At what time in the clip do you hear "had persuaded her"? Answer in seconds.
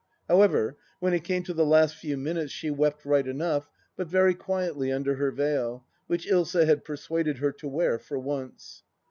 6.65-7.51